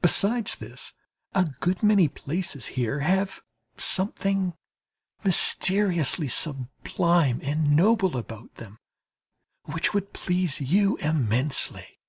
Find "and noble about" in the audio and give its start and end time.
7.42-8.54